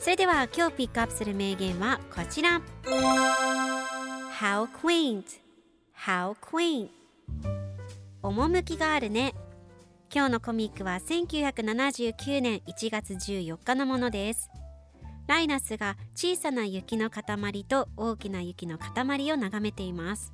[0.00, 2.62] それでは今日ピックアップする名言はこちら。
[4.40, 5.24] How quaint.
[5.94, 6.88] How quaint.
[8.22, 9.34] 趣があるね。
[10.12, 14.48] 今日のコミックは1979年1月14日のものです。
[15.26, 20.32] ライナスが小さな雪の塊と大きな雪の塊を眺めています。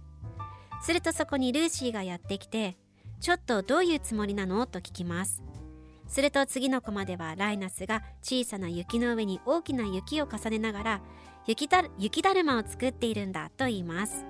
[0.80, 2.76] するとそこにルーシーがやってきて
[3.20, 4.64] ちょっとどういうつもりなの？
[4.66, 5.42] と聞きます。
[6.08, 11.00] すると次のコマではライナスが小さな雪の上に大きな雪を重ねながら
[11.46, 14.24] 雪だ雪だるまを作っているんだと言います。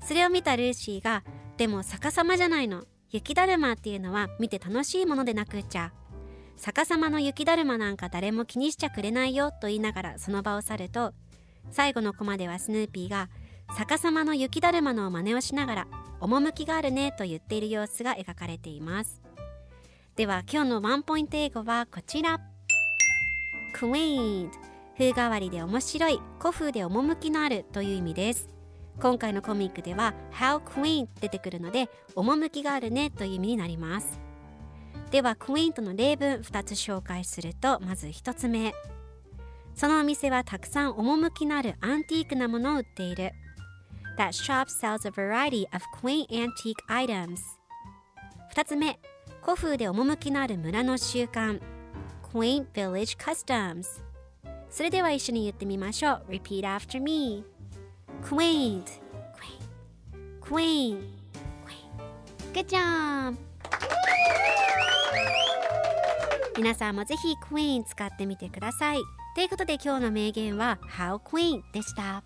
[0.00, 1.22] それを見たルーシーが
[1.56, 2.84] でも逆さまじゃないの。
[3.10, 5.92] 雪だるまっていうのは見て楽しいものでなくっちゃ。
[6.56, 11.12] 逆さまの雪だるまなんか誰も気にしちゃくれないよと言いながらその場を去ると
[11.70, 13.28] 最後のコマではスヌーピーが
[13.76, 15.86] 逆さまの雪だるまの真似をしながら
[16.20, 19.22] 趣があるねと言っている様子が描かれています。
[20.14, 22.38] では今日のワンポイント英語はこちら。
[23.74, 24.50] Quaint
[24.98, 26.20] 風変わりで面白い。
[26.38, 28.50] 古風で趣のあるという意味です。
[29.00, 34.20] 今回のコミックでは How quaint 出てくるので趣があるねという意味になります。
[35.10, 38.74] では quaint の例文2つ紹介するとまず1つ目。
[39.74, 43.30] そのお店はたくさん趣のあるアンティークなものを売っている。
[44.18, 47.38] That shop sells a variety of quaint antique items
[48.54, 49.00] 2つ目。
[49.42, 51.60] 古風で趣のある村の習慣
[52.32, 54.00] Quaint village customs
[54.70, 57.44] それでは一緒に言ってみましょう Repeat after me
[58.22, 58.84] Quaint
[60.40, 61.00] Quaint Quaint
[61.66, 63.36] Quaint Good job
[66.56, 68.98] 皆さんもぜひ Quaint 使ってみてください
[69.34, 72.22] ということで今日の名言は How Quaint でした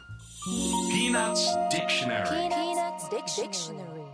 [0.93, 4.06] Peanuts Dictionary Peanuts Dictionary